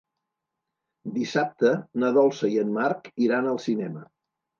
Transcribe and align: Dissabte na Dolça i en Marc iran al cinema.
Dissabte 1.17 1.69
na 2.03 2.09
Dolça 2.15 2.49
i 2.53 2.57
en 2.61 2.71
Marc 2.79 3.11
iran 3.27 3.51
al 3.53 3.61
cinema. 3.67 4.03